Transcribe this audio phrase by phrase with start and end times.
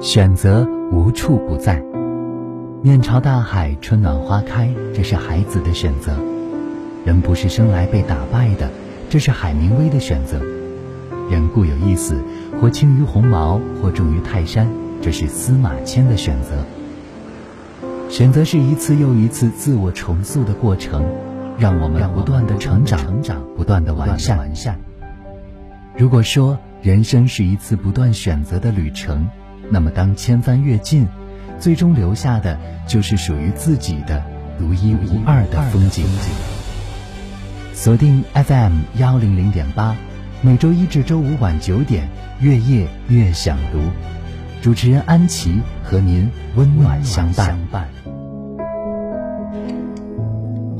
[0.00, 1.82] 选择无处不在。
[2.82, 6.16] 面朝大海，春暖花开，这是孩子的选择。
[7.04, 8.70] 人不是生来被打败的，
[9.10, 10.40] 这是海明威的选择。
[11.30, 12.16] 人固有一死，
[12.58, 14.66] 或轻于鸿毛，或重于泰山，
[15.02, 16.64] 这是司马迁的选择。
[18.08, 21.04] 选择是一次又一次自我重塑的过程，
[21.58, 24.80] 让我们不断的成长，成长不断的完善完善。
[25.94, 29.28] 如果说人生是一次不断选择的旅程，
[29.70, 31.06] 那么当千帆阅尽，
[31.58, 34.24] 最终留下的就是属于自己的
[34.58, 36.04] 独一无二的风景。
[37.72, 39.96] 锁定 FM 幺零零点八，
[40.42, 42.08] 每周一至周五晚九点，
[42.40, 43.78] 月夜月想读，
[44.60, 47.56] 主持人安琪和您温暖相伴。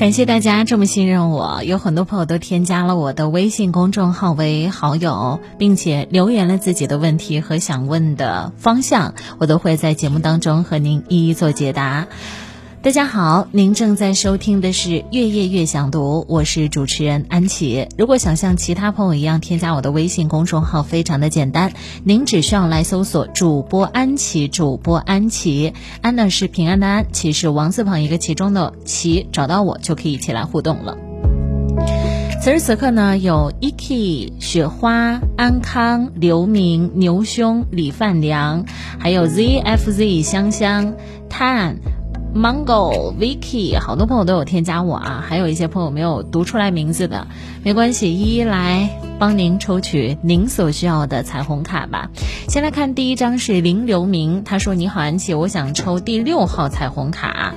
[0.01, 12.07] 感谢大家这么信任我，有很多朋友都添加了我的微信公众号为好友，并且留言了自己的问题和想问的方向，我都会在节目当中和您一一做解答。
[12.83, 17.87] 大家好，您正在收听的是《月夜月想读》，我是主持人安琪。
[17.99, 30.97] 如果想像其他朋友一样添加我的微信公众号，非常的简单，您只需要来搜索主播安琪，主播安琪，安呢是平安的安，琪是王字旁一个其中的琪，找到我就可以一起来互动了。
[32.43, 38.65] 此时此刻呢，有 Eki、雪花、安康、刘明、牛兄、李范良，
[38.99, 40.95] 还有 ZFZ、香香、
[41.29, 41.75] Tan。
[42.35, 47.27] Mango Vicky，好多朋友都有添加我啊，还有一些朋友没有读出来名字的，
[47.65, 52.11] 没关系，一一来帮您抽取您所需要的彩虹卡吧。
[52.49, 57.55] 先来看第一张是林流明，他说：“你好，安琪，我想抽第六号彩虹卡。”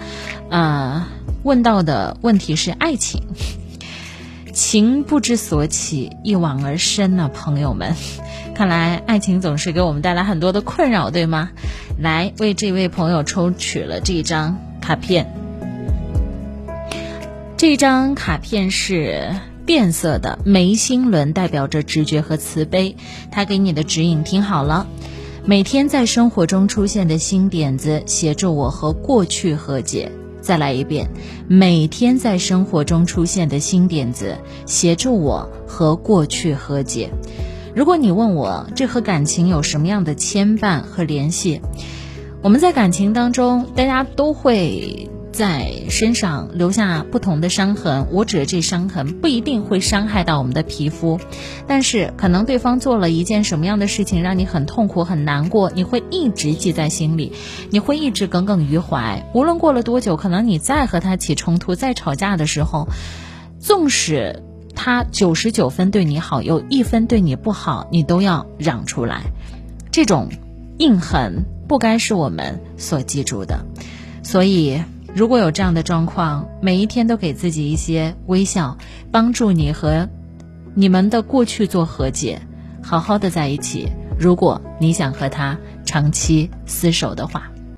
[0.50, 1.06] 呃，
[1.44, 3.22] 问到的问题是爱情，
[4.54, 7.96] 情不知所起，一往而深呢，朋友们。
[8.54, 11.50] 看来爱情总是给我们带来很多的困扰，对吗？
[11.98, 15.34] 来为这位朋友抽取了这张卡片。
[17.58, 22.96] 这张卡片是变色的，眉心轮代表着直觉和慈悲。
[23.32, 24.86] 他给你的指引听好了：
[25.46, 30.12] 每天在生活中出现的新点子，协助我和过去和解。
[30.44, 31.08] 再来一遍：
[31.48, 37.10] 每天在生活中出现的新点子，协助我和过去和解。
[37.74, 41.62] 如果你问我这和感情有什么样的牵绊和联系，
[42.42, 48.08] 我们在感情当中，大家都会在身上留下不同的伤痕。
[48.12, 51.20] 我指的这伤痕不一定会伤害到我们的皮肤，
[51.68, 57.34] 但是可能对方做了一件什么样的事情让你很痛苦、很难过，你会一直记在心里，
[57.72, 59.30] 你会一直耿耿于怀。
[59.34, 62.88] 无论过了多久，可能你再和他起冲突、再吵架的时候，
[63.60, 64.44] 纵使。
[64.76, 69.22] 他九十九分对你好，有一分对你不好，你都要让出来。
[69.92, 70.30] 这种
[70.80, 73.68] 印痕不该是我们所记住的。
[74.24, 74.82] 所以，
[75.16, 78.76] 如果有这样的状况，每一天都给自己一些微笑，
[79.12, 80.10] 帮助你和
[80.74, 82.42] 你们的过去做和解，
[82.82, 83.88] 好好的在一起。
[84.18, 87.53] 如果你想和他长期厮守的话。